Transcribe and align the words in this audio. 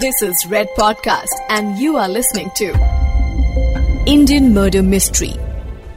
This 0.00 0.22
is 0.22 0.46
Red 0.50 0.68
Podcast, 0.78 1.38
and 1.48 1.78
you 1.78 1.96
are 1.96 2.08
listening 2.08 2.50
to 2.56 2.66
Indian 4.06 4.52
Murder 4.54 4.82
Mystery. 4.90 5.30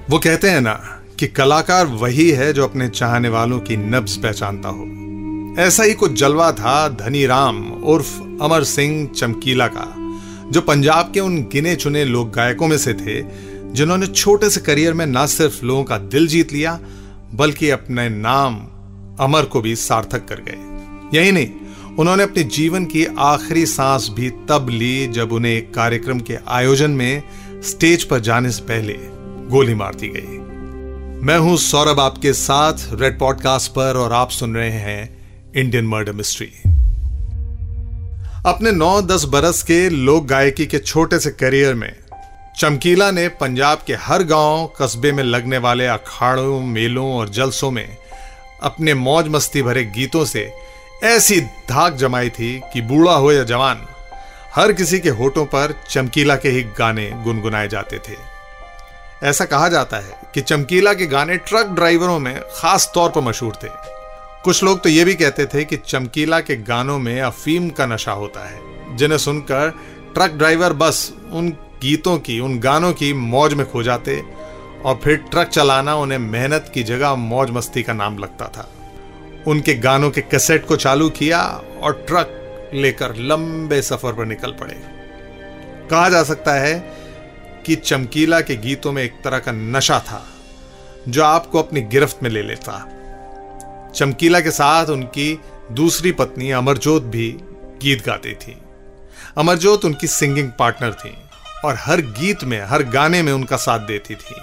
वो 0.09 0.19
कहते 0.19 0.49
हैं 0.49 0.61
ना 0.61 0.73
कि 1.19 1.27
कलाकार 1.27 1.85
वही 2.01 2.29
है 2.39 2.51
जो 2.53 2.63
अपने 2.63 2.87
चाहने 2.89 3.29
वालों 3.29 3.59
की 3.59 3.77
नब्ज 3.77 4.15
पहचानता 4.23 4.69
हो 4.77 4.85
ऐसा 5.63 5.83
ही 5.83 5.93
कुछ 5.93 6.13
जलवा 6.19 6.51
था 6.61 6.75
धनी 7.03 7.25
राम 7.25 7.61
उर्फ़ 7.93 8.13
अमर 8.43 8.63
सिंह 8.63 9.07
चमकीला 9.15 9.67
का 9.75 9.87
जो 10.51 10.61
पंजाब 10.71 11.11
के 11.13 11.19
उन 11.19 11.37
गिने 11.53 11.75
चुने 11.75 12.05
लोक 12.05 12.33
गायकों 12.35 12.67
में 12.67 12.77
से 12.77 12.93
थे 13.03 13.21
जिन्होंने 13.73 14.07
छोटे 14.07 14.49
से 14.49 14.61
करियर 14.61 14.93
में 14.93 15.05
न 15.05 15.25
सिर्फ़ 15.37 15.63
लोगों 15.65 15.83
का 15.83 15.97
दिल 16.15 16.27
जीत 16.27 16.53
लिया 16.53 16.79
बल्कि 17.41 17.69
अपने 17.79 18.09
नाम 18.09 18.61
अमर 19.25 19.45
को 19.53 19.61
भी 19.61 19.75
सार्थक 19.87 20.27
कर 20.29 20.41
गए 20.47 21.17
यही 21.17 21.31
नहीं 21.31 21.60
उन्होंने 21.99 22.23
अपने 22.23 22.43
जीवन 22.43 22.85
की 22.85 23.05
आखिरी 23.19 23.65
सांस 23.65 24.07
भी 24.09 24.29
तब 24.49 24.67
ली 24.69 25.07
जब 25.07 25.31
उन्हें 25.31 25.51
एक 25.51 25.73
कार्यक्रम 25.73 26.19
के 26.19 26.37
आयोजन 26.47 26.91
में 26.91 27.23
स्टेज 27.63 28.03
पर 28.03 28.19
जाने 28.19 28.51
से 28.51 28.61
पहले 28.63 28.93
गोली 29.49 29.73
मार 29.75 29.95
दी 29.95 30.07
गई। 30.07 30.37
मैं 31.25 31.37
हूँ 31.37 31.57
सौरभ 31.57 31.99
आपके 31.99 32.33
साथ 32.33 32.73
रेड 32.93 33.19
पॉडकास्ट 33.19 33.71
पर, 33.71 33.97
और 33.97 34.13
आप 34.13 34.29
सुन 34.29 34.55
रहे 34.55 34.69
हैं 34.69 35.53
इंडियन 35.55 35.87
मर्डर 35.87 36.11
मिस्ट्री 36.11 36.51
अपने 38.45 38.71
9-10 38.71 39.25
बरस 39.25 39.61
के 39.63 39.89
लोक 39.89 40.25
गायकी 40.25 40.65
के 40.65 40.79
छोटे 40.79 41.19
से 41.19 41.31
करियर 41.31 41.73
में, 41.73 41.93
चमकीला 42.57 43.11
ने 43.11 43.27
पंजाब 43.27 43.83
के 43.87 43.93
हर 43.93 44.23
गाँव, 44.23 44.65
कस्बे 44.81 45.11
में 45.11 45.23
लगने 45.23 45.57
वाले 45.57 45.85
अखाड़ों, 45.87 46.61
मेलों 46.61 47.11
और 47.13 47.29
जलसों 47.29 47.71
में 47.71 47.97
अपने 48.63 48.93
मौज 48.93 49.27
मस्ती 49.27 49.61
भरे 49.61 49.83
गीतों 49.95 50.25
से 50.25 50.51
ऐसी 51.03 51.39
धाक 51.69 51.93
जमाई 51.93 52.29
थी 52.29 52.59
कि 52.73 52.81
बूढ़ा 52.81 53.13
हो 53.13 53.31
या 53.31 53.43
जवान 53.43 53.79
हर 54.55 54.71
किसी 54.73 54.99
के 54.99 55.09
होठों 55.09 55.45
पर 55.45 55.73
चमकीला 55.89 56.35
के 56.35 56.49
ही 56.49 56.63
गाने 56.79 57.09
गुनगुनाए 57.23 57.67
जाते 57.67 57.99
थे। 57.99 58.15
ऐसा 59.23 59.45
कहा 59.45 59.69
जाता 59.69 59.97
है 59.97 60.19
कि 60.33 60.41
चमकीला 60.41 60.93
के 60.93 61.05
गाने 61.05 61.37
ट्रक 61.37 61.67
ड्राइवरों 61.67 62.17
में 62.19 62.39
खास 62.55 62.91
तौर 62.95 63.09
पर 63.09 63.21
मशहूर 63.21 63.55
थे। 63.55 63.67
कुछ 64.43 64.63
लोग 64.63 64.81
तो 64.83 64.89
ये 64.89 65.05
भी 65.05 65.13
कहते 65.15 65.45
थे 65.45 65.63
कि 65.65 65.77
चमकीला 65.77 66.39
के 66.39 66.55
गानों 66.55 66.97
में 66.99 67.21
अफीम 67.21 67.69
का 67.69 67.85
नशा 67.85 68.11
होता 68.11 68.47
है, 68.49 68.59
जिन्हें 68.97 69.17
सुनकर 69.19 69.69
ट्रक 70.13 70.31
ड्राइवर 70.31 70.73
बस 70.73 71.11
उन 71.31 71.49
गीतों 71.81 72.17
की, 72.17 72.39
उन 72.39 72.59
गानों 72.59 72.93
की 72.93 73.13
मौज 73.13 73.53
में 73.53 73.65
खो 73.71 73.83
जाते 73.83 74.21
और 74.85 74.99
फिर 75.03 75.17
ट्रक 75.31 75.47
चलाना 75.47 75.95
उन्हें 75.95 76.19
मेहनत 76.19 76.71
की 76.73 76.83
जगह 76.83 77.15
मौज 77.15 77.49
मस्ती 77.49 77.83
का 77.83 77.93
नाम 77.93 78.17
लगता 78.17 78.47
था। 78.47 78.69
उनके 79.47 79.73
गानों 79.73 80.09
के 80.11 80.21
कैसेट 80.21 80.65
को 80.67 80.75
चालू 80.75 81.09
किया 81.09 81.41
और 81.81 81.93
ट्रक 82.07 82.37
लेकर 82.73 83.15
लंबे 83.15 83.81
सफ़र 83.81 84.13
पर 84.13 84.25
निकल 84.25 84.51
पड़े। 84.51 84.75
कहा 85.89 86.09
जा 86.09 86.23
सकता 86.23 86.53
है 86.53 86.79
कि 87.65 87.75
चमकीला 87.75 88.41
के 88.41 88.55
गीतों 88.55 88.91
में 88.91 89.03
एक 89.03 89.21
तरह 89.23 89.39
का 89.39 89.51
नशा 89.51 89.99
था, 89.99 90.23
जो 91.07 91.23
आपको 91.23 91.59
अपनी 91.59 91.81
गिरफ्त 91.81 92.23
में 92.23 92.29
ले 92.29 92.41
लेता। 92.41 92.79
चमकीला 93.95 94.39
के 94.39 94.51
साथ 94.51 94.85
उनकी 94.85 95.39
दूसरी 95.71 96.11
पत्नी 96.11 96.51
अमरजोत 96.51 97.03
भी 97.03 97.29
गीत 97.81 98.05
गाती 98.05 98.33
थी। 98.33 98.57
अमरजोत 99.37 99.85
उनकी 99.85 100.07
सिंगिंग 100.07 100.51
पार्टनर 100.59 100.93
थी 100.93 101.13
और 101.65 101.75
हर 101.79 102.01
गीत 102.01 102.43
में, 102.43 102.61
हर 102.61 102.83
गाने 102.83 103.21
में 103.21 103.33
उनका 103.33 103.57
साथ 103.57 103.79
देती 103.79 104.15
थी। 104.15 104.35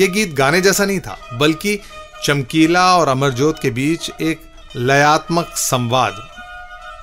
ये 0.00 0.06
गीत 0.06 0.34
गाने 0.34 0.60
जैसा 0.60 0.84
नहीं 0.84 1.00
था, 1.00 1.18
बल्कि 1.32 1.78
चमकीला 2.24 2.84
और 2.96 3.08
अमरजोत 3.08 3.58
के 3.58 3.70
बीच 3.70 4.10
एक 4.10 4.40
लयात्मक 4.76 5.52
संवाद, 5.56 6.16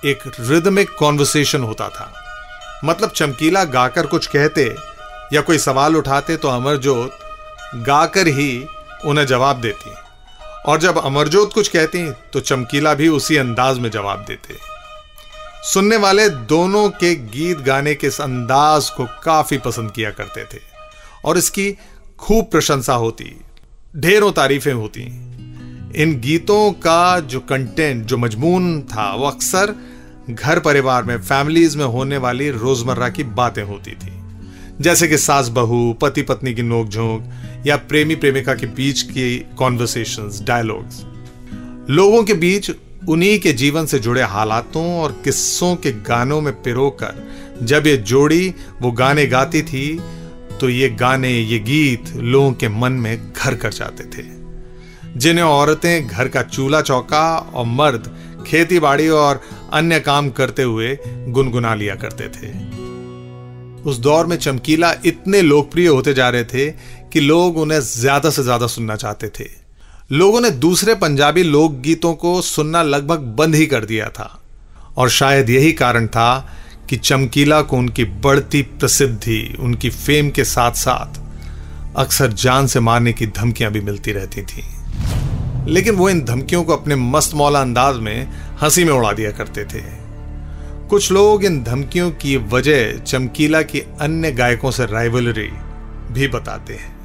एक 0.06 0.22
रिदमिक 0.40 0.90
कॉन्वर्सेशन 1.00 1.64
होता 1.64 1.90
था। 1.90 2.12
मतलब 2.86 3.12
चमकीला 3.12 3.64
गाकर 3.66 4.08
कुछ 4.08 4.28
कहते 4.28 4.64
या 5.34 5.42
कोई 5.42 5.58
सवाल 5.60 5.96
उठाते 5.96 6.38
तो 6.38 6.48
अमरजोत 6.48 7.20
गाकर 7.86 8.28
ही 8.30 8.66
उन्हें 9.06 9.26
जवाब 9.28 9.62
देती। 9.62 9.94
और 10.68 10.80
जब 10.80 10.98
अमरजोत 10.98 11.54
कुछ 11.54 11.68
कहती 11.68 12.10
तो 12.34 12.40
चमकीला 12.40 12.94
भी 12.94 13.08
उसी 13.10 13.38
अंदाज 13.38 13.80
में 13.80 13.90
जवाब 13.92 14.26
देते। 14.28 14.58
सुनने 15.64 15.98
वाले 15.98 16.30
दोनों 16.30 16.90
के 16.92 17.14
गीत 17.16 17.60
गाने 17.60 17.96
के 17.96 18.08
इस 18.08 18.22
अंदाज 18.22 18.90
को 18.90 19.06
काफ़ी 19.24 19.58
पसंद 19.58 19.92
किया 19.92 20.12
करते 20.12 20.44
थे 20.44 20.62
और 21.26 21.38
इसकी 21.38 21.72
खूब 22.20 22.46
प्रशंसा 22.46 22.94
होती। 22.96 23.26
ढेरों 23.98 24.32
तारीफें 24.32 24.74
होती 24.74 25.02
इन 26.04 26.20
गीतों 26.20 26.72
का 26.72 27.20
जो 27.20 27.40
कंटेंट 27.40 28.06
जो 28.06 28.18
मजमून 28.18 28.82
था, 28.82 29.16
वो 29.16 29.26
अक्सर 29.26 29.76
घर 30.30 30.60
परिवार 30.60 31.04
में 31.04 31.18
फैमिलीज़ 31.18 31.78
में 31.78 31.86
होने 31.86 32.18
वाली 32.18 32.50
रोज़मर्रा 32.50 33.10
की 33.10 33.24
बातें 33.24 33.64
होती 33.64 33.92
थी। 33.92 34.12
जैसे 34.82 35.08
कि 35.08 35.18
सास 35.18 35.48
बहू, 35.48 35.94
पति 35.94 36.22
पत्नी 36.22 36.54
की 36.54 36.62
नोकझोंक 36.62 37.30
या 37.68 37.76
प्रेमी 37.76 38.16
प्रेमिका 38.16 38.54
के 38.54 38.68
बीच 38.68 39.02
की 39.02 39.46
कॉन्वर्सेशंस 39.58 40.42
डायलॉग्स 40.42 41.04
लोगों 41.90 42.24
के 42.24 42.34
बीच 42.34 42.72
उन्हीं 43.10 43.40
के 43.40 43.54
जीवन 43.54 43.86
से 43.86 44.00
जुड़े 44.00 44.22
हालातों 44.22 45.00
और 45.00 45.22
किस्सों 45.24 45.76
के 45.76 45.92
गानों 45.92 46.42
में 46.42 46.54
पिरोकर 46.62 47.28
जब 47.64 47.88
ये 47.88 47.98
जोड़ी 47.98 48.54
वो 48.82 48.92
गाने 48.92 49.26
गाती 49.26 49.62
थी 49.62 50.00
तो 50.60 50.70
ये 50.70 50.90
गाने, 50.92 51.30
ये 51.30 51.60
गीत 51.60 52.12
लोगों 52.16 52.52
के 52.54 52.68
मन 52.70 52.92
में 52.94 53.34
घर 53.34 53.56
कर 53.56 53.74
जाते 53.74 54.04
थे। 54.08 54.24
जिन्हें 55.18 55.44
औरतें 55.46 56.08
घर 56.08 56.28
का 56.28 56.42
चूल्हा 56.44 56.82
चौका 56.82 57.26
और 57.38 57.66
मर्द 57.66 58.14
खेती 58.48 58.80
बाड़ी 58.80 59.08
और 59.10 59.42
अन्य 59.74 60.00
काम 60.00 60.30
करते 60.30 60.64
हुए 60.64 60.98
गुनगुना 61.30 61.74
लिया 61.76 61.96
करते 61.96 62.28
थे। 62.30 62.54
उस 63.84 63.98
दौर 63.98 64.26
में 64.26 64.38
चमकीला 64.38 64.94
इतने 65.06 65.42
लोकप्रिय 65.42 65.88
होते 65.88 66.14
जा 66.14 66.30
रहे 66.30 66.44
थे 66.44 66.70
कि 67.14 67.20
लोग 67.20 67.58
उन्हें 67.58 67.80
ज़्यादा 67.82 68.30
से 68.30 68.44
ज़्यादा 68.44 68.68
सुनना 68.68 68.96
चाहते 68.96 69.28
थे। 69.30 69.50
लोगों 70.12 70.42
ने 70.42 70.50
दूसरे 70.52 70.96
पंजाबी 70.96 71.44
लोकगीतों 71.44 72.14
को 72.16 72.42
सुनना 72.42 72.82
लगभग 72.84 73.20
बंद 73.38 73.56
ही 73.56 73.66
कर 73.66 73.86
दिया 73.86 74.10
था। 74.10 74.30
और 74.98 75.10
शायद 75.10 75.50
यही 75.50 75.72
कारण 75.74 76.08
था 76.08 76.30
कि 76.90 76.98
चमकीला 76.98 77.62
को 77.62 77.78
उनकी 77.78 78.04
बढ़ती 78.04 78.62
प्रसिद्धि, 78.62 79.58
उनकी 79.60 79.90
फेम 79.90 80.30
के 80.30 80.44
साथ 80.44 80.72
साथ 80.72 81.20
अक्सर 81.96 82.34
जान 82.34 82.68
से 82.68 82.80
मारने 82.80 83.14
की 83.14 83.28
धमकियाँ 83.28 83.72
भी 83.72 83.82
मिलती 83.82 84.12
रहती 84.12 84.42
थी। 84.42 84.64
लेकिन 85.72 85.96
वो 85.96 86.10
इन 86.10 86.22
धमकियों 86.22 86.64
को 86.64 86.74
अपने 86.74 86.96
मस्त 86.96 87.34
मौला 87.34 87.62
अंदाज 87.62 87.96
में 87.96 88.30
हँसी 88.62 88.84
में 88.84 88.94
उड़ा 88.94 89.14
दिया 89.14 89.32
करते 89.32 89.66
थे। 89.66 90.06
कुछ 90.90 91.12
लोग 91.12 91.46
इन 91.46 91.64
धमकियों 91.64 92.12
की 92.12 92.38
वजह 92.38 92.98
चमकीला 92.98 93.62
की 93.62 93.80
अन्य 93.80 94.32
गायकों 94.32 94.72
से 94.72 94.86
राइवलरी 94.86 95.50
भी 96.12 96.28
बताते 96.28 96.74
हैं। 96.74 96.96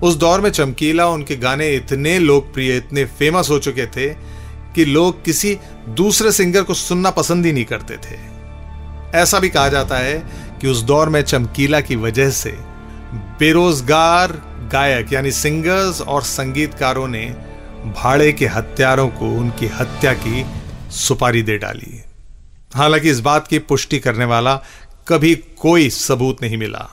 उस 0.00 0.14
दौर 0.14 0.40
में 0.40 0.50
चमकीला 0.50 1.06
उनके 1.06 1.36
गाने 1.36 1.70
इतने 1.70 2.18
लोकप्रिय, 2.18 2.76
इतने 2.76 3.04
फ़ेमस 3.04 3.50
हो 3.50 3.58
चुके 3.58 3.86
थे 3.86 4.08
कि 4.74 4.84
लोग 4.84 5.24
किसी 5.24 5.58
दूसरे 5.88 6.32
सिंगर 6.32 6.62
को 6.62 6.74
सुनना 6.74 7.10
पसंद 7.10 7.46
ही 7.46 7.52
नहीं 7.52 7.64
करते 7.64 7.96
थे। 7.96 8.31
ऐसा 9.14 9.38
भी 9.38 9.48
कहा 9.48 9.68
जाता 9.68 9.96
है 9.96 10.26
कि 10.60 10.68
उस 10.68 10.82
दौर 10.82 11.08
में 11.08 11.22
चमकीला 11.22 11.80
की 11.80 11.96
वजह 11.96 12.30
से 12.30 12.58
बेरोजगार 13.14 14.32
गायक 14.72 15.12
यानी 15.12 15.32
सिंगर्स 15.32 16.00
और 16.00 16.22
संगीतकारों 16.22 17.08
ने 17.08 17.26
भाड़े 17.86 18.32
के 18.32 18.46
हत्यारों 18.46 19.08
को 19.08 19.30
उनकी 19.30 19.66
हत्या 19.66 20.12
की 20.12 20.46
सुपारी 20.90 21.42
दे 21.42 21.58
डाली। 21.58 22.02
हालाँकि 22.74 23.10
इस 23.10 23.20
बात 23.20 23.48
की 23.48 23.58
पुष्टि 23.58 23.98
करने 23.98 24.24
वाला 24.24 24.62
कभी 25.08 25.34
कोई 25.34 25.90
सबूत 25.90 26.36
नहीं 26.42 26.56
मिला। 26.56 26.88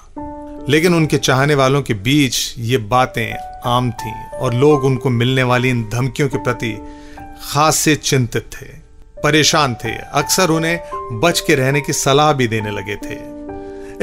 लेकिन 0.69 0.95
उनके 0.95 1.17
चाहने 1.17 1.55
वालों 1.55 1.81
के 1.81 1.93
बीच 1.93 2.55
ये 2.57 2.77
बातें 2.77 3.59
आम 3.65 3.91
थीं 3.91 4.25
और 4.25 4.53
लोग 4.53 4.83
उनको 4.83 5.09
मिलने 5.09 5.43
वाली 5.43 5.69
इन 5.69 5.89
धमकियों 5.93 6.29
के 6.29 6.37
प्रति 6.37 6.77
खास 7.43 7.75
से 7.75 7.95
चिंतित 7.95 8.49
थे। 8.53 8.78
परेशान 9.23 9.75
थे। 9.75 9.95
अक्सर 10.13 10.49
उन्हें 10.49 11.19
बच 11.21 11.39
के 11.39 11.55
रहने 11.55 11.81
की 11.81 11.93
सलाह 11.93 12.31
भी 12.33 12.47
देने 12.47 12.71
लगे 12.71 12.95
थे। 12.95 13.15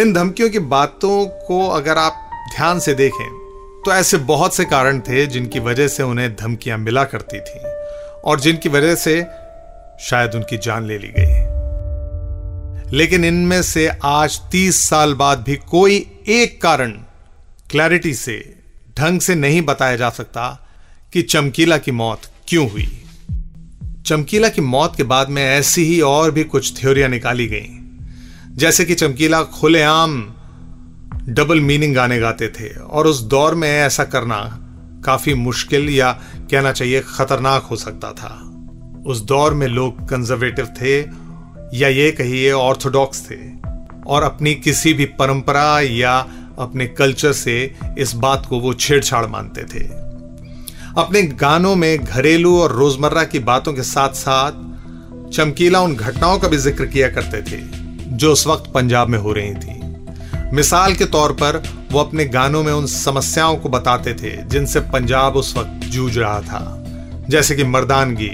इन 0.02 0.12
धमकियों 0.12 0.50
की 0.50 0.58
बातों 0.58 1.26
को 1.26 1.66
अगर 1.68 1.98
आप 1.98 2.30
ध्यान 2.56 2.80
से 2.80 2.94
देखें 2.94 3.28
तो 3.84 3.92
ऐसे 3.92 4.16
बहुत 4.18 4.54
से 4.54 4.64
कारण 4.64 5.00
थे 5.00 5.26
जिनकी 5.26 5.60
वजह 5.60 5.88
से 5.88 6.02
उन्हें 6.02 6.34
धमकियाँ 6.36 6.78
मिला 6.78 7.04
करती 7.04 7.40
थी 7.40 7.60
और 8.24 8.40
जिनकी 8.40 8.68
वजह 8.68 8.94
से 8.94 9.14
शायद 10.00 10.34
उनकी 10.34 10.56
जान 10.58 10.84
ले 10.84 10.98
ली 10.98 11.08
गई। 11.08 11.44
लेकिन 12.96 13.24
इनमें 13.24 13.62
से 13.62 13.88
आज 14.04 14.40
तीस 14.52 14.80
साल 14.88 15.14
बाद 15.14 15.38
भी 15.38 15.56
कोई 15.56 15.96
एक 16.28 16.60
कारण 16.62 16.90
क्लैरिटी 17.70 18.14
से, 18.14 18.36
ढंग 18.98 19.20
से 19.20 19.34
नहीं 19.34 19.62
बताया 19.62 19.96
जा 19.96 20.10
सकता 20.10 20.68
कि 21.12 21.22
चमकीला 21.22 21.78
की 21.78 21.90
मौत 21.90 22.20
क्यों 22.48 22.68
हुई। 22.70 23.05
चमकीला 24.06 24.48
की 24.48 24.60
मौत 24.60 24.96
के 24.96 25.02
बाद 25.02 25.28
में 25.28 25.44
ऐसी 25.44 25.84
ही 25.84 26.00
और 26.00 26.30
भी 26.30 26.44
कुछ 26.44 26.80
थ्योरियाँ 26.80 27.08
निकाली 27.08 27.46
गई। 27.46 27.66
जैसे 28.56 28.84
कि 28.84 28.94
चमकीला 28.94 29.42
खुलेआम 29.42 30.32
डबल 31.28 31.60
मीनिंग 31.60 31.94
गाने 31.94 32.18
गाते 32.18 32.48
थे, 32.48 32.68
और 32.68 33.06
उस 33.06 33.20
दौर 33.20 33.54
में 33.54 33.68
ऐसा 33.68 34.04
करना 34.04 34.58
काफ़ी 35.04 35.34
मुश्किल 35.34 35.90
या 35.90 36.12
कहना 36.50 36.72
चाहिए 36.72 37.00
खतरनाक 37.00 37.62
हो 37.62 37.76
सकता 37.76 38.12
था। 38.12 38.52
उस 39.06 39.20
दौर 39.20 39.54
में 39.54 39.66
लोग 39.66 40.08
कंजर्वेटिव 40.08 40.66
थे, 40.66 41.00
या 41.78 41.88
ये 41.88 42.10
कहिए 42.10 42.52
ऑर्थोडॉक्स 42.52 43.30
थे, 43.30 43.38
और 44.06 44.22
अपनी 44.22 44.54
किसी 44.54 44.94
भी 44.94 45.04
परंपरा 45.04 45.80
या 45.80 46.18
अपने 46.58 46.86
कल्चर 46.86 47.32
से 47.32 47.74
इस 47.98 48.14
बात 48.14 48.46
को 48.46 48.60
वो 48.60 48.74
छेड़छाड़ 48.74 49.26
मानते 49.26 49.62
थे। 49.62 50.05
अपने 50.98 51.22
गानों 51.22 51.74
में 51.76 52.04
घरेलू 52.04 52.60
और 52.60 52.72
रोज़मर्रा 52.72 53.24
की 53.24 53.38
बातों 53.38 53.72
के 53.72 53.82
साथ 53.82 54.08
साथ 54.08 55.32
चमकीला 55.32 55.80
उन 55.80 55.96
घटनाओं 55.96 56.38
का 56.38 56.48
भी 56.48 56.56
ज़िक्र 56.56 56.86
किया 56.86 57.08
करते 57.08 57.42
थे, 57.42 57.58
जो 58.16 58.32
उस 58.32 58.46
वक्त 58.46 58.70
पंजाब 58.74 59.08
में 59.08 59.18
हो 59.18 59.32
रही 59.32 59.54
थी। 59.54 60.54
मिसाल 60.54 60.94
के 60.94 61.04
तौर 61.04 61.32
पर 61.32 61.62
वो 61.92 62.00
अपने 62.00 62.24
गानों 62.24 62.62
में 62.62 62.72
उन 62.72 62.86
समस्याओं 62.86 63.56
को 63.56 63.68
बताते 63.68 64.14
थे, 64.14 64.36
जिनसे 64.36 64.80
पंजाब 64.80 65.36
उस 65.36 65.56
वक्त 65.56 65.86
जूझ 65.86 66.18
रहा 66.18 66.40
था। 66.40 66.84
जैसे 67.28 67.56
कि 67.56 67.64
मर्दानगी, 67.64 68.30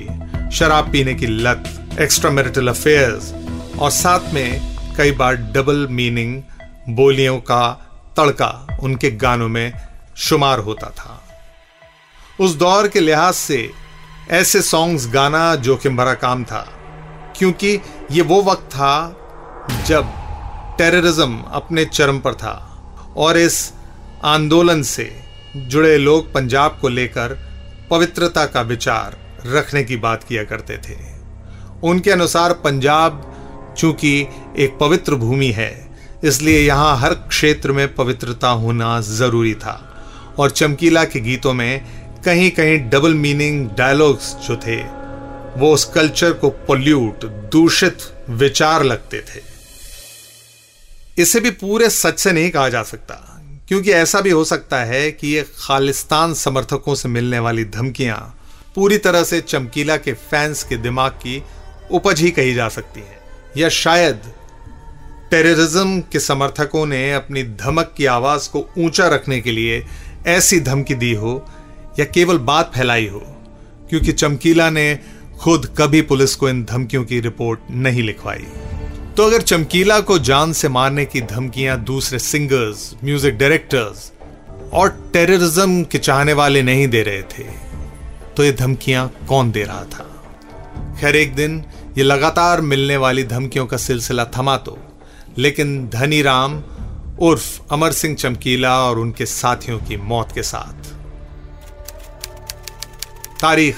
शराब 0.53 0.93
पीने 0.93 1.15
की 1.15 1.27
लत 1.27 1.99
एक्स्ट्रा 2.01 2.31
मेरिटल 2.31 2.69
अफेयर्स 2.69 3.33
और 3.79 3.91
साथ 3.91 4.33
में 4.35 4.77
कई 4.97 5.13
बार 5.13 5.37
डबल 5.37 5.87
मीनिंग 5.91 6.43
बोलियों 6.89 7.39
का 7.39 7.71
तड़का 8.17 8.79
उनके 8.83 9.11
गानों 9.11 9.49
में 9.49 9.73
शुमार 10.17 10.59
होता 10.59 10.87
था। 10.87 11.22
उस 12.41 12.55
दौर 12.55 12.89
के 12.89 13.01
लिहाज 13.01 13.35
से 13.35 13.71
ऐसे 14.31 14.63
सॉन्ग्स 14.63 15.07
गाना 15.09 15.55
जोखिम 15.57 15.97
भरा 15.97 16.15
काम 16.15 16.45
था, 16.45 16.61
क्योंकि 17.37 17.79
ये 18.11 18.23
वो 18.23 18.43
वक्त 18.43 18.67
था 18.71 19.85
जब 19.87 20.13
टेररिज्म 20.79 21.43
अपने 21.53 21.85
चरम 21.85 22.19
पर 22.19 22.35
था 22.35 22.55
और 23.17 23.39
इस 23.39 23.73
आंदोलन 24.25 24.83
से 24.83 25.11
जुड़े 25.57 25.97
लोग 25.99 26.33
पंजाब 26.33 26.79
को 26.81 26.89
लेकर 26.89 27.37
पवित्रता 27.91 28.45
का 28.47 28.61
विचार 28.63 29.17
रखने 29.47 29.83
की 29.85 29.97
बात 29.97 30.25
किया 30.25 30.45
करते 30.45 30.79
थे। 30.79 30.97
उनके 31.85 32.11
अनुसार 32.11 32.53
पंजाब 32.55 33.75
चूँकि 33.79 34.19
एक 34.59 34.79
पवित्र 34.81 35.15
भूमि 35.15 35.51
है, 35.51 35.73
इसलिए 36.25 36.61
यहाँ 36.61 36.97
हर 36.99 37.15
क्षेत्र 37.29 37.73
में 37.73 37.95
पवित्रता 37.95 38.49
होना 38.49 39.01
ज़रूरी 39.01 39.55
था 39.55 39.81
और 40.39 40.51
चमकीला 40.51 41.05
के 41.05 41.21
गीतों 41.21 41.53
में 41.53 42.02
कहीं 42.25 42.51
कहीं 42.51 42.79
डबल 42.91 43.15
मीनिंग 43.15 43.69
डायलॉग्स 43.69 44.35
जो 44.47 44.57
थे, 44.57 44.77
वो 45.57 45.73
उस 45.75 45.85
कल्चर 45.85 46.33
को 46.33 46.49
पोल्यूट 46.67 47.25
दूषित 47.53 48.03
विचार 48.31 48.83
लगते 48.83 49.21
थे। 49.21 49.41
इसे 51.19 51.41
भी 51.41 51.51
पूरे 51.51 51.89
सच 51.91 52.19
से 52.19 52.33
नहीं 52.33 52.51
कहा 52.51 52.69
जा 52.69 52.83
सकता, 52.83 53.15
क्योंकि 53.69 53.93
ऐसा 53.93 54.21
भी 54.21 54.31
हो 54.31 54.45
सकता 54.45 54.83
है 54.85 55.11
कि 55.13 55.29
ये 55.29 55.43
खालिस्तान 55.59 56.35
समर्थकों 56.35 56.95
से 56.95 57.09
मिलने 57.09 57.39
वाली 57.39 57.65
धमकियाँ 57.65 58.19
पूरी 58.75 58.99
तरह 58.99 59.25
से 59.25 59.41
चमकीला 59.41 59.97
के 59.97 60.13
फैंस 60.13 60.63
के 60.65 60.77
दिमाग 60.77 61.13
की 61.13 61.43
उपज 61.91 62.21
ही 62.21 62.31
कही 62.31 62.55
जा 62.55 62.69
सकती 62.69 63.01
है, 63.01 63.19
या 63.57 63.69
शायद 63.69 64.33
टेररिज्म 65.31 66.01
के 66.13 66.21
समर्थकों 66.21 66.85
ने 66.87 67.13
अपनी 67.15 67.43
धमक 67.43 67.93
की 67.97 68.07
आवाज़ 68.07 68.49
को 68.51 68.67
ऊँचा 68.79 69.09
रखने 69.09 69.41
के 69.41 69.53
लिए 69.53 69.85
ऐसी 70.27 70.61
धमकी 70.61 70.95
दी 70.95 71.13
हो 71.15 71.35
या 71.99 72.05
केवल 72.05 72.39
बात 72.41 72.73
फैलाई 72.75 73.07
हो, 73.07 73.23
क्योंकि 73.91 74.13
चमकीला 74.13 74.69
ने 74.71 74.99
खुद 75.41 75.67
कभी 75.79 76.01
पुलिस 76.03 76.35
को 76.37 76.49
इन 76.49 76.65
धमकियों 76.65 77.05
की 77.05 77.21
रिपोर्ट 77.21 77.61
नहीं 77.71 78.03
लिखवाई। 78.03 78.47
तो 79.17 79.25
अगर 79.25 79.43
चमकीला 79.43 79.99
को 80.01 80.19
जान 80.21 80.53
से 80.53 80.69
मारने 80.69 81.05
की 81.05 81.21
धमकियाँ 81.21 81.79
दूसरे 81.85 82.19
सिंगर्स, 82.19 82.95
म्यूज़िक 83.05 83.37
डायरेक्टर्स 83.39 84.13
और 84.73 84.89
टेररिज्म 85.13 85.83
के 85.85 85.99
चाहने 85.99 86.33
वाले 86.33 86.63
नहीं 86.63 86.87
दे 86.89 87.03
रहे 87.03 87.23
थे 87.33 87.45
तो 88.37 88.45
ये 88.45 88.53
धमकियाँ 88.53 89.09
कौन 89.29 89.51
दे 89.51 89.63
रहा 89.63 89.85
था? 89.85 90.09
खैर, 91.01 91.17
एक 91.17 91.35
दिन 91.35 91.65
ये 91.99 92.05
लगातार 92.05 92.61
मिलने 92.61 92.97
वाली 92.97 93.25
धमकियों 93.25 93.67
का 93.67 93.77
सिलसिला 93.77 94.25
थमा 94.37 94.57
तो 94.59 94.79
लेकिन 95.39 95.89
धनी 95.89 96.23
राम 96.23 96.63
उर्फ़ 97.21 97.73
अमर 97.73 97.93
सिंह 97.93 98.17
चमकीला 98.17 98.79
और 98.81 98.99
उनके 98.99 99.27
साथियों 99.27 99.79
की 99.79 99.97
मौत 99.97 100.33
के 100.35 100.43
साथ 100.43 100.92
तारीख 103.43 103.77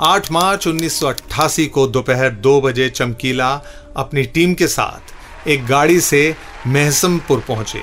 8 0.00 0.30
मार्च 0.30 0.66
1988 0.68 1.66
को 1.66 1.86
दोपहर 1.86 2.30
दो 2.30 2.60
बजे 2.60 2.88
चमकीला 2.88 3.48
अपनी 3.96 4.22
टीम 4.22 4.54
के 4.54 4.66
साथ 4.66 5.48
एक 5.48 5.66
गाड़ी 5.66 6.00
से 6.00 6.36
महसमपुर 6.66 7.44
पहुँचे 7.48 7.82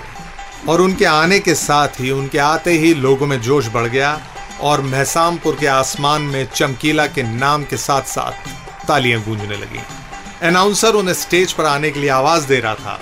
और 0.69 0.81
उनके 0.81 1.05
आने 1.05 1.39
के 1.39 1.55
साथ 1.55 1.87
ही 1.87 2.11
उनके 2.11 2.37
आते 2.37 2.71
ही 2.71 2.93
लोगों 2.93 3.27
में 3.27 3.41
जोश 3.41 3.67
बढ़ 3.67 3.87
गया 3.87 4.21
और 4.61 4.81
महसामपुर 4.81 5.57
के 5.59 5.67
आसमान 5.67 6.21
में 6.21 6.47
चमकीला 6.55 7.07
के 7.07 7.23
नाम 7.23 7.63
के 7.63 7.77
साथ 7.77 8.01
साथ 8.01 8.47
तालियाँ 8.87 9.23
गूंजने 9.23 9.57
लगी। 9.57 9.79
अनाउंसर 10.41 10.93
उन्हें 10.93 11.15
स्टेज 11.15 11.53
पर 11.53 11.65
आने 11.65 11.91
के 11.91 11.99
लिए 11.99 12.09
आवाज़ 12.09 12.47
दे 12.47 12.59
रहा 12.59 12.75
था। 12.75 12.99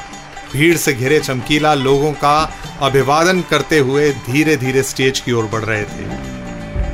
भीड़ 0.53 0.75
से 0.77 0.93
घिरे 0.93 1.19
चमकीला 1.19 1.73
लोगों 1.73 2.13
का 2.13 2.53
अभिवादन 2.81 3.41
करते 3.41 3.79
हुए 3.79 4.09
धीरे 4.11 4.57
धीरे 4.57 4.83
स्टेज 4.83 5.19
की 5.19 5.31
ओर 5.31 5.45
बढ़ 5.45 5.63
रहे 5.63 5.83
थे। 5.83 6.33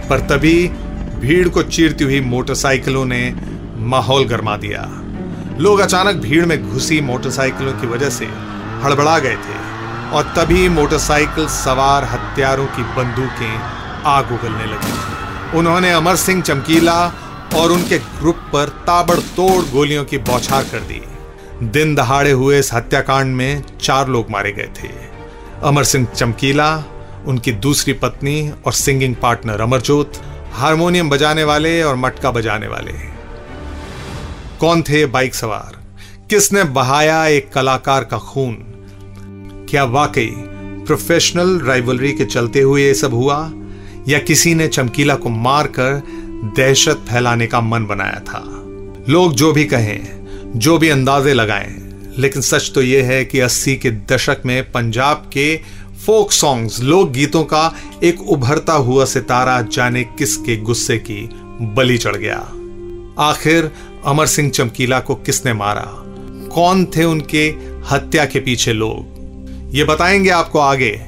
पर 0.09 0.19
तभी 0.19 0.71
भीड़ 1.21 1.47
को 1.49 1.63
चीरती 1.63 2.03
हुई 2.03 2.19
मोटरसाइकिलों 2.21 3.05
ने 3.05 3.21
माहौल 3.89 4.23
गरमा 4.25 4.55
दिया। 4.57 4.81
लोग 5.59 5.79
अचानक 5.79 6.15
भीड़ 6.15 6.45
में 6.45 6.69
घुसी 6.69 7.01
मोटरसाइकिलों 7.01 7.73
की 7.73 7.87
वजह 7.87 8.09
से 8.09 8.25
हड़बड़ा 8.83 9.17
गए 9.19 9.35
थे 9.35 9.59
और 10.11 10.33
तभी 10.37 10.69
मोटरसाइकिल 10.69 11.47
सवार 11.47 12.03
हत्यारों 12.03 12.65
की 12.65 12.83
बंदूकें 12.95 13.57
आग 14.05 14.31
उगलने 14.31 14.65
लगी। 14.65 15.57
उन्होंने 15.57 15.91
अमर 15.91 16.15
सिंह 16.15 16.41
चमकीला 16.41 16.97
और 17.55 17.71
उनके 17.71 17.97
ग्रुप 17.97 18.35
पर 18.53 18.69
ताबड़तोड़ 18.87 19.63
गोलियों 19.65 20.05
की 20.05 20.17
बौछार 20.17 20.63
कर 20.63 20.79
दी। 20.79 21.01
दिन 21.69 21.95
दहाड़े 21.95 22.31
हुए 22.31 22.59
इस 22.59 22.73
हत्याकांड 22.73 23.35
में 23.35 23.63
चार 23.81 24.07
लोग 24.07 24.29
मारे 24.29 24.51
गए 24.51 24.69
थे। 24.79 24.89
अमर 25.63 25.83
सिंह 25.83 26.07
चमकीला, 26.15 26.75
उनकी 27.27 27.51
दूसरी 27.51 27.93
पत्नी 27.93 28.51
और 28.65 28.73
सिंगिंग 28.73 29.15
पार्टनर 29.15 29.61
अमरजोत 29.61 30.21
हारमोनियम 30.53 31.09
बजाने 31.09 31.43
वाले 31.43 31.83
और 31.83 31.95
मटका 31.95 32.31
बजाने 32.31 32.67
वाले। 32.67 32.93
कौन 34.59 34.81
थे 34.81 35.05
बाइक 35.05 35.35
सवार? 35.35 35.79
किसने 36.29 36.63
बहाया 36.63 37.27
एक 37.27 37.53
कलाकार 37.53 38.03
का 38.03 38.17
खून? 38.17 38.57
क्या 39.69 39.83
वाकई 39.83 40.33
प्रोफेशनल 40.85 41.59
राइवलरी 41.59 42.11
के 42.11 42.25
चलते 42.25 42.61
हुए 42.61 42.83
ये 42.83 42.93
सब 42.93 43.13
हुआ? 43.13 43.51
या 44.07 44.19
किसी 44.19 44.55
ने 44.55 44.67
चमकीला 44.67 45.15
को 45.15 45.29
मारकर 45.29 46.01
दहशत 46.57 46.97
फैलाने 47.09 47.47
का 47.47 47.61
मन 47.61 47.85
बनाया 47.85 48.19
था? 48.19 48.43
लोग 49.09 49.33
जो 49.33 49.51
भी 49.51 49.65
कहें, 49.65 50.27
जो 50.59 50.77
भी 50.77 50.89
अंदाजे 50.89 51.33
लगाएँ, 51.33 51.77
लेकिन 52.17 52.41
सच 52.41 52.71
तो 52.75 52.81
यह 52.81 53.05
है 53.05 53.25
कि 53.25 53.39
अस्सी 53.39 53.75
के 53.75 53.91
दशक 53.91 54.37
में 54.45 54.71
पंजाब 54.71 55.29
के 55.33 55.59
फोक 56.05 56.31
सॉन्ग्स, 56.31 56.81
लोक 56.81 57.09
गीतों 57.09 57.43
का 57.43 57.75
एक 58.03 58.21
उभरता 58.21 58.73
हुआ 58.73 59.05
सितारा 59.05 59.61
जाने 59.61 60.03
किसके 60.03 60.57
गुस्से 60.57 60.97
की 60.97 61.29
बलि 61.61 61.97
चढ़ 61.97 62.15
गया। 62.15 62.37
आखिर 63.19 63.71
अमर 64.05 64.25
सिंह 64.25 64.49
चमकीला 64.49 64.99
को 64.99 65.15
किसने 65.15 65.53
मारा? 65.53 65.85
कौन 66.55 66.85
थे 66.85 67.03
उनके 67.03 67.55
हत्या 67.91 68.25
के 68.25 68.39
पीछे 68.39 68.73
लोग? 68.73 69.21
ये 69.75 69.83
बताएँगे 69.83 70.29
आपको 70.29 70.59
आगे। 70.59 71.01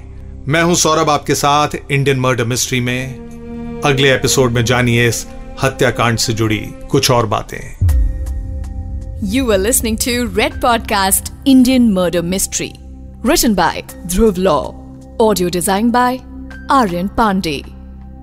मैं 0.47 0.63
हूँ 0.63 0.75
सौरभ, 0.75 1.09
आपके 1.09 1.35
साथ 1.35 1.67
इंडियन 1.91 2.19
मर्डर 2.19 2.45
मिस्ट्री 2.45 2.79
में। 2.79 3.13
अगले 3.85 4.13
एपिसोड 4.13 4.51
में 4.51 4.65
जानिए 4.65 5.07
इस 5.07 5.27
हत्याकांड 5.63 6.17
से 6.17 6.33
जुड़ी 6.33 6.71
कुछ 6.91 7.11
और 7.11 7.25
बातें। 7.25 7.77
You 9.23 9.51
are 9.51 9.59
listening 9.59 9.97
to 9.97 10.35
red 10.37 10.61
podcast 10.61 11.47
Indian 11.47 11.93
murder 11.93 12.21
mystery 12.21 12.73
written 13.25 13.55
by 13.55 13.83
Dhruv 14.07 14.35
Law 14.37 14.82
Audio 15.19 15.47
design 15.47 15.91
by 15.91 16.19
Aryan 16.69 17.07
Pandey. 17.09 17.63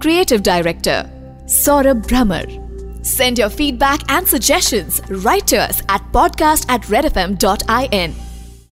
Creative 0.01 0.43
Director 0.43 1.09
Saurabh 1.45 2.03
Brahmer. 2.07 3.07
Send 3.07 3.39
your 3.39 3.49
feedback 3.49 4.01
and 4.11 4.27
suggestions 4.27 5.01
right 5.09 5.47
to 5.47 5.57
us 5.57 5.83
at 5.89 6.03
podcast 6.13 6.67
at 6.69 6.83
redfm.in. 6.83 8.30